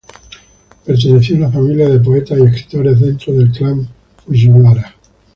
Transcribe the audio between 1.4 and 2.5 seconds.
familia de poetas y